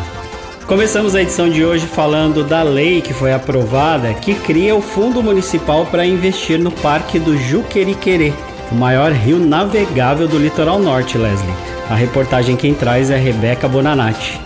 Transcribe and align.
Começamos 0.67 1.15
a 1.15 1.23
edição 1.23 1.49
de 1.49 1.65
hoje 1.65 1.87
falando 1.87 2.43
da 2.43 2.65
lei 2.65 3.03
que 3.03 3.15
foi 3.15 3.33
aprovada 3.33 4.13
que 4.15 4.35
cria 4.35 4.75
o 4.75 4.83
Fundo 4.83 5.23
Municipal 5.23 5.87
para 5.87 6.05
investir 6.05 6.59
no 6.59 6.73
Parque 6.73 7.21
do 7.21 7.37
Juqueriquerê, 7.37 8.33
o 8.73 8.75
maior 8.75 9.13
rio 9.13 9.39
navegável 9.39 10.27
do 10.27 10.39
litoral 10.39 10.81
norte, 10.81 11.17
Leslie. 11.17 11.74
A 11.89 11.95
reportagem 11.95 12.57
quem 12.57 12.75
traz 12.75 13.11
é 13.11 13.17
Rebeca 13.17 13.69
Bonanati. 13.69 14.41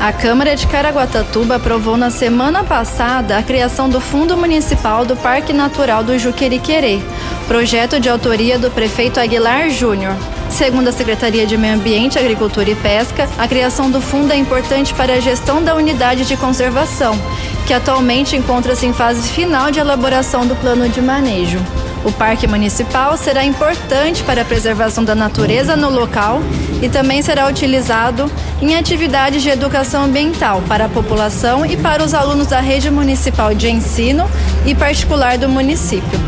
A 0.00 0.12
Câmara 0.12 0.56
de 0.56 0.66
Caraguatatuba 0.66 1.56
aprovou 1.56 1.96
na 1.96 2.10
semana 2.10 2.64
passada 2.64 3.38
a 3.38 3.42
criação 3.42 3.88
do 3.88 4.00
Fundo 4.00 4.36
Municipal 4.36 5.04
do 5.04 5.16
Parque 5.16 5.52
Natural 5.52 6.02
do 6.02 6.18
Juqueriquerê, 6.18 7.00
projeto 7.46 8.00
de 8.00 8.08
autoria 8.08 8.58
do 8.58 8.70
prefeito 8.70 9.20
Aguilar 9.20 9.70
Júnior. 9.70 10.14
Segundo 10.50 10.88
a 10.88 10.92
Secretaria 10.92 11.46
de 11.46 11.56
Meio 11.56 11.74
Ambiente, 11.74 12.18
Agricultura 12.18 12.70
e 12.70 12.74
Pesca, 12.74 13.28
a 13.38 13.48
criação 13.48 13.90
do 13.90 14.00
fundo 14.00 14.32
é 14.32 14.36
importante 14.36 14.92
para 14.94 15.14
a 15.14 15.20
gestão 15.20 15.62
da 15.62 15.74
unidade 15.74 16.26
de 16.26 16.36
conservação, 16.36 17.18
que 17.66 17.72
atualmente 17.72 18.36
encontra-se 18.36 18.86
em 18.86 18.92
fase 18.92 19.28
final 19.30 19.70
de 19.70 19.78
elaboração 19.78 20.46
do 20.46 20.54
plano 20.56 20.88
de 20.88 21.00
manejo. 21.00 21.58
O 22.04 22.12
Parque 22.12 22.46
Municipal 22.46 23.16
será 23.16 23.42
importante 23.44 24.22
para 24.22 24.42
a 24.42 24.44
preservação 24.44 25.02
da 25.02 25.14
natureza 25.14 25.74
no 25.74 25.88
local 25.88 26.42
e 26.82 26.88
também 26.88 27.22
será 27.22 27.48
utilizado 27.48 28.30
em 28.60 28.76
atividades 28.76 29.42
de 29.42 29.48
educação 29.48 30.04
ambiental 30.04 30.62
para 30.68 30.84
a 30.84 30.88
população 30.88 31.64
e 31.64 31.78
para 31.78 32.04
os 32.04 32.12
alunos 32.12 32.48
da 32.48 32.60
rede 32.60 32.90
municipal 32.90 33.54
de 33.54 33.70
ensino 33.70 34.30
e 34.66 34.74
particular 34.74 35.38
do 35.38 35.48
município. 35.48 36.20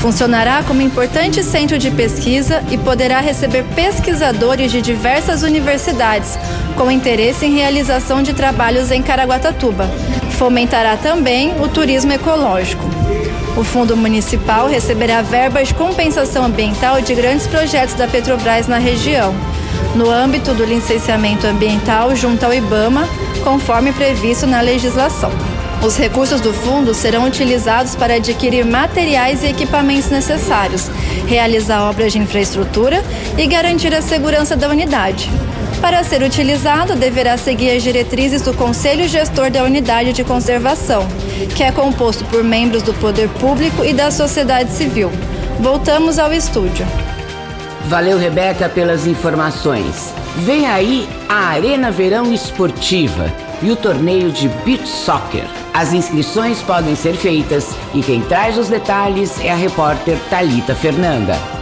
Funcionará 0.00 0.62
como 0.62 0.80
importante 0.80 1.42
centro 1.42 1.76
de 1.76 1.90
pesquisa 1.90 2.62
e 2.70 2.78
poderá 2.78 3.20
receber 3.20 3.64
pesquisadores 3.74 4.72
de 4.72 4.80
diversas 4.80 5.42
universidades 5.42 6.38
com 6.76 6.90
interesse 6.90 7.44
em 7.44 7.54
realização 7.54 8.22
de 8.22 8.32
trabalhos 8.32 8.90
em 8.90 9.02
Caraguatatuba. 9.02 9.90
Fomentará 10.38 10.96
também 10.96 11.52
o 11.60 11.66
turismo 11.66 12.12
ecológico. 12.12 12.84
O 13.56 13.64
Fundo 13.64 13.96
Municipal 13.96 14.68
receberá 14.68 15.20
verbas 15.20 15.66
de 15.66 15.74
compensação 15.74 16.44
ambiental 16.44 17.00
de 17.00 17.12
grandes 17.12 17.48
projetos 17.48 17.96
da 17.96 18.06
Petrobras 18.06 18.68
na 18.68 18.78
região, 18.78 19.34
no 19.96 20.08
âmbito 20.08 20.54
do 20.54 20.64
licenciamento 20.64 21.44
ambiental 21.44 22.14
junto 22.14 22.46
ao 22.46 22.54
IBAMA, 22.54 23.08
conforme 23.42 23.92
previsto 23.92 24.46
na 24.46 24.60
legislação. 24.60 25.32
Os 25.82 25.96
recursos 25.96 26.40
do 26.40 26.54
fundo 26.54 26.94
serão 26.94 27.24
utilizados 27.24 27.96
para 27.96 28.14
adquirir 28.14 28.64
materiais 28.64 29.42
e 29.42 29.48
equipamentos 29.48 30.08
necessários, 30.08 30.88
realizar 31.26 31.82
obras 31.90 32.12
de 32.12 32.20
infraestrutura 32.20 33.02
e 33.36 33.44
garantir 33.48 33.92
a 33.92 34.00
segurança 34.00 34.54
da 34.54 34.68
unidade. 34.68 35.28
Para 35.80 36.02
ser 36.02 36.22
utilizado, 36.22 36.96
deverá 36.96 37.36
seguir 37.36 37.70
as 37.70 37.82
diretrizes 37.82 38.42
do 38.42 38.52
Conselho 38.52 39.06
Gestor 39.06 39.50
da 39.50 39.62
Unidade 39.62 40.12
de 40.12 40.24
Conservação, 40.24 41.06
que 41.56 41.62
é 41.62 41.70
composto 41.70 42.24
por 42.24 42.42
membros 42.42 42.82
do 42.82 42.92
poder 42.94 43.28
público 43.28 43.84
e 43.84 43.92
da 43.92 44.10
sociedade 44.10 44.72
civil. 44.72 45.10
Voltamos 45.60 46.18
ao 46.18 46.32
estúdio. 46.32 46.84
Valeu, 47.86 48.18
Rebeca, 48.18 48.68
pelas 48.68 49.06
informações. 49.06 50.12
Vem 50.38 50.66
aí 50.66 51.08
a 51.28 51.48
Arena 51.48 51.90
Verão 51.90 52.32
Esportiva 52.32 53.32
e 53.62 53.70
o 53.70 53.76
torneio 53.76 54.30
de 54.30 54.48
Beach 54.64 54.86
Soccer. 54.86 55.44
As 55.72 55.92
inscrições 55.92 56.60
podem 56.60 56.96
ser 56.96 57.14
feitas 57.14 57.74
e 57.94 58.02
quem 58.02 58.20
traz 58.22 58.58
os 58.58 58.68
detalhes 58.68 59.40
é 59.40 59.50
a 59.50 59.56
repórter 59.56 60.18
Talita 60.28 60.74
Fernanda. 60.74 61.57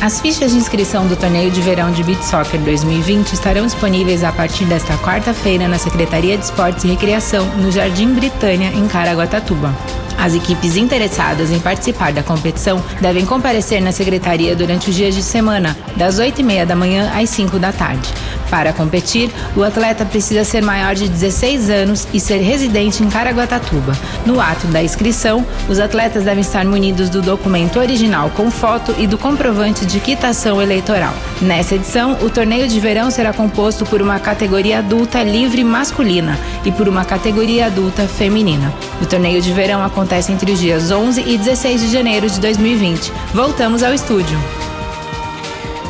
As 0.00 0.20
fichas 0.20 0.52
de 0.52 0.56
inscrição 0.58 1.08
do 1.08 1.16
torneio 1.16 1.50
de 1.50 1.60
verão 1.60 1.90
de 1.90 2.04
Beach 2.04 2.24
Soccer 2.24 2.60
2020 2.60 3.32
estarão 3.32 3.66
disponíveis 3.66 4.22
a 4.22 4.30
partir 4.30 4.64
desta 4.64 4.96
quarta-feira 4.98 5.66
na 5.66 5.76
Secretaria 5.76 6.38
de 6.38 6.44
Esportes 6.44 6.84
e 6.84 6.88
Recreação, 6.88 7.44
no 7.56 7.72
Jardim 7.72 8.14
Britânia, 8.14 8.68
em 8.68 8.86
Caraguatatuba. 8.86 9.74
As 10.16 10.34
equipes 10.34 10.76
interessadas 10.76 11.50
em 11.50 11.58
participar 11.58 12.12
da 12.12 12.22
competição 12.22 12.80
devem 13.00 13.26
comparecer 13.26 13.82
na 13.82 13.90
secretaria 13.90 14.54
durante 14.54 14.88
os 14.88 14.94
dias 14.94 15.16
de 15.16 15.22
semana, 15.22 15.76
das 15.96 16.20
8h30 16.20 16.64
da 16.64 16.76
manhã 16.76 17.10
às 17.12 17.30
5 17.30 17.58
da 17.58 17.72
tarde. 17.72 18.08
Para 18.50 18.72
competir, 18.72 19.30
o 19.56 19.62
atleta 19.62 20.04
precisa 20.04 20.44
ser 20.44 20.62
maior 20.62 20.94
de 20.94 21.08
16 21.08 21.70
anos 21.70 22.08
e 22.12 22.20
ser 22.20 22.38
residente 22.38 23.02
em 23.02 23.08
Caraguatatuba. 23.08 23.92
No 24.24 24.40
ato 24.40 24.66
da 24.68 24.82
inscrição, 24.82 25.44
os 25.68 25.78
atletas 25.78 26.24
devem 26.24 26.40
estar 26.40 26.64
munidos 26.64 27.10
do 27.10 27.20
documento 27.20 27.78
original 27.78 28.30
com 28.30 28.50
foto 28.50 28.94
e 28.98 29.06
do 29.06 29.18
comprovante 29.18 29.84
de 29.84 30.00
quitação 30.00 30.60
eleitoral. 30.62 31.12
Nessa 31.42 31.74
edição, 31.74 32.18
o 32.22 32.30
torneio 32.30 32.66
de 32.68 32.80
verão 32.80 33.10
será 33.10 33.32
composto 33.32 33.84
por 33.84 34.00
uma 34.00 34.18
categoria 34.18 34.78
adulta 34.78 35.22
livre 35.22 35.62
masculina 35.62 36.38
e 36.64 36.72
por 36.72 36.88
uma 36.88 37.04
categoria 37.04 37.66
adulta 37.66 38.06
feminina. 38.06 38.72
O 39.00 39.06
torneio 39.06 39.40
de 39.42 39.52
verão 39.52 39.82
acontece 39.82 40.32
entre 40.32 40.52
os 40.52 40.58
dias 40.58 40.90
11 40.90 41.22
e 41.26 41.36
16 41.36 41.80
de 41.82 41.92
janeiro 41.92 42.28
de 42.28 42.40
2020. 42.40 43.12
Voltamos 43.34 43.82
ao 43.82 43.92
estúdio. 43.92 44.38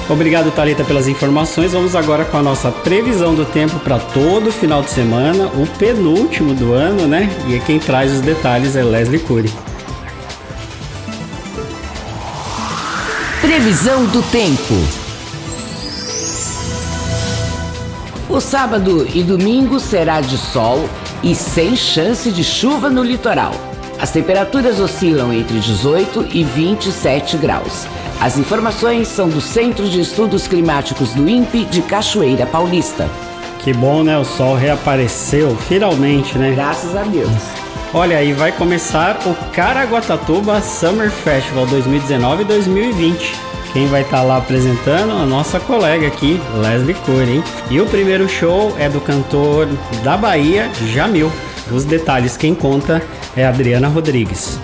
Obrigado, 0.09 0.51
Talita, 0.51 0.85
pelas 0.85 1.07
informações. 1.07 1.73
Vamos 1.73 1.95
agora 1.95 2.25
com 2.25 2.39
a 2.39 2.43
nossa 2.43 2.71
previsão 2.71 3.35
do 3.35 3.45
tempo 3.45 3.79
para 3.81 3.99
todo 3.99 4.51
final 4.51 4.81
de 4.81 4.91
semana, 4.91 5.49
o 5.49 5.67
penúltimo 5.79 6.55
do 6.55 6.73
ano, 6.73 7.07
né? 7.07 7.29
E 7.47 7.59
quem 7.61 7.79
traz 7.79 8.11
os 8.13 8.21
detalhes 8.21 8.75
é 8.75 8.83
Leslie 8.83 9.19
Cury. 9.19 9.53
Previsão 13.43 14.07
do 14.07 14.23
tempo. 14.31 14.75
O 18.31 18.41
sábado 18.41 19.07
e 19.15 19.23
domingo 19.23 19.79
será 19.79 20.23
de 20.23 20.39
sol 20.39 20.89
e 21.23 21.35
sem 21.35 21.77
chance 21.77 22.31
de 22.31 22.43
chuva 22.43 22.89
no 22.89 23.03
litoral. 23.03 23.53
As 23.99 24.11
temperaturas 24.11 24.81
oscilam 24.81 25.33
entre 25.33 25.59
18 25.59 26.29
e 26.33 26.45
27 26.45 27.37
graus. 27.37 27.87
As 28.21 28.37
informações 28.37 29.07
são 29.07 29.29
do 29.29 29.41
Centro 29.41 29.89
de 29.89 30.01
Estudos 30.01 30.49
Climáticos 30.49 31.15
do 31.15 31.29
INPE 31.29 31.65
de 31.67 31.81
Cachoeira 31.83 32.45
Paulista. 32.47 33.09
Que 33.61 33.73
bom, 33.73 34.03
né? 34.03 34.19
O 34.19 34.25
sol 34.25 34.57
reapareceu 34.57 35.55
finalmente, 35.55 36.37
né? 36.37 36.51
Graças 36.51 36.97
a 36.97 37.03
Deus. 37.05 37.31
Olha 37.95 38.19
aí, 38.19 38.33
vai 38.33 38.51
começar 38.51 39.17
o 39.25 39.35
Caraguatatuba 39.53 40.61
Summer 40.61 41.11
Festival 41.11 41.65
2019-2020. 41.69 43.37
Quem 43.73 43.87
vai 43.87 44.03
estar 44.03 44.19
tá 44.19 44.23
lá 44.25 44.39
apresentando? 44.39 45.13
A 45.13 45.25
nossa 45.25 45.61
colega 45.61 46.09
aqui, 46.09 46.41
Leslie 46.57 46.95
Cury, 46.95 47.37
hein? 47.37 47.45
E 47.71 47.81
o 47.81 47.87
primeiro 47.87 48.29
show 48.29 48.75
é 48.81 48.89
do 48.89 49.01
cantor 49.01 49.69
da 50.03 50.17
Bahia, 50.17 50.69
Jamil. 50.93 51.31
Os 51.71 51.85
detalhes 51.85 52.37
quem 52.37 52.53
conta 52.53 53.01
é 53.37 53.47
Adriana 53.47 53.87
Rodrigues. 53.87 54.59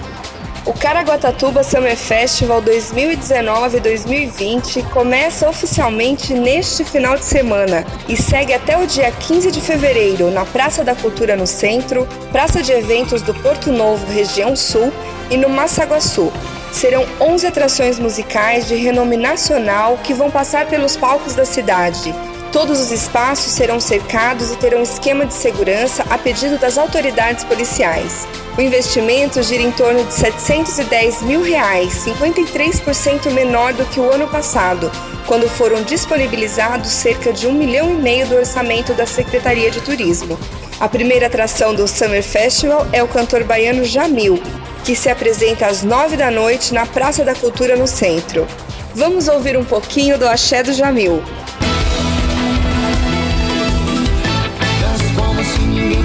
O 0.66 0.72
Caraguatatuba 0.72 1.62
Summer 1.62 1.94
Festival 1.94 2.62
2019-2020 2.62 4.82
começa 4.88 5.46
oficialmente 5.46 6.32
neste 6.32 6.82
final 6.82 7.18
de 7.18 7.24
semana 7.24 7.84
e 8.08 8.16
segue 8.16 8.54
até 8.54 8.78
o 8.78 8.86
dia 8.86 9.12
15 9.12 9.52
de 9.52 9.60
fevereiro 9.60 10.30
na 10.30 10.46
Praça 10.46 10.82
da 10.82 10.94
Cultura 10.94 11.36
no 11.36 11.46
Centro, 11.46 12.08
Praça 12.32 12.62
de 12.62 12.72
Eventos 12.72 13.20
do 13.20 13.34
Porto 13.34 13.70
Novo, 13.70 14.10
região 14.10 14.56
Sul 14.56 14.90
e 15.30 15.36
no 15.36 15.50
Massaguaçu. 15.50 16.32
Serão 16.72 17.04
11 17.20 17.46
atrações 17.46 17.98
musicais 17.98 18.66
de 18.66 18.74
renome 18.74 19.18
nacional 19.18 19.98
que 20.02 20.14
vão 20.14 20.30
passar 20.30 20.64
pelos 20.66 20.96
palcos 20.96 21.34
da 21.34 21.44
cidade. 21.44 22.14
Todos 22.54 22.80
os 22.80 22.92
espaços 22.92 23.52
serão 23.52 23.80
cercados 23.80 24.52
e 24.52 24.56
terão 24.56 24.80
esquema 24.80 25.26
de 25.26 25.34
segurança 25.34 26.04
a 26.08 26.16
pedido 26.16 26.56
das 26.56 26.78
autoridades 26.78 27.42
policiais. 27.42 28.28
O 28.56 28.60
investimento 28.60 29.42
gira 29.42 29.60
em 29.60 29.72
torno 29.72 30.04
de 30.04 30.14
710 30.14 31.22
mil 31.22 31.42
reais, 31.42 31.92
53% 32.04 33.28
menor 33.32 33.72
do 33.72 33.84
que 33.86 33.98
o 33.98 34.08
ano 34.08 34.28
passado, 34.28 34.88
quando 35.26 35.48
foram 35.48 35.82
disponibilizados 35.82 36.92
cerca 36.92 37.32
de 37.32 37.48
um 37.48 37.54
milhão 37.54 37.90
e 37.90 37.94
meio 37.94 38.28
do 38.28 38.36
orçamento 38.36 38.94
da 38.94 39.04
Secretaria 39.04 39.68
de 39.68 39.80
Turismo. 39.80 40.38
A 40.78 40.88
primeira 40.88 41.26
atração 41.26 41.74
do 41.74 41.88
Summer 41.88 42.22
Festival 42.22 42.86
é 42.92 43.02
o 43.02 43.08
cantor 43.08 43.42
baiano 43.42 43.84
Jamil. 43.84 44.40
que 44.84 44.94
se 44.94 45.08
apresenta 45.08 45.66
às 45.66 45.82
nove 45.82 46.16
da 46.16 46.30
noite 46.30 46.72
na 46.72 46.86
Praça 46.86 47.24
da 47.24 47.34
Cultura 47.34 47.74
no 47.74 47.88
centro. 47.88 48.46
Vamos 48.94 49.26
ouvir 49.26 49.56
um 49.56 49.64
pouquinho 49.64 50.16
do 50.16 50.28
Axé 50.28 50.62
do 50.62 50.72
Jamil. 50.72 51.20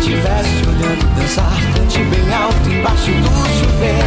Se 0.10 0.16
ninguém 0.16 0.16
tivesse 0.16 0.68
olhando 0.68 1.16
dançar. 1.16 1.74
Cante 1.76 2.00
bem 2.00 2.34
alto 2.34 2.70
embaixo 2.70 3.12
do 3.12 3.30
chuveiro. 3.60 3.98